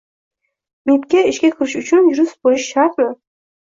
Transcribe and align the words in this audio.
Mibga 0.89 1.23
ishga 1.33 1.53
kirish 1.59 1.79
uchun 1.85 2.11
yurist 2.11 2.43
bo'lish 2.43 2.71
shartmi? 2.77 3.13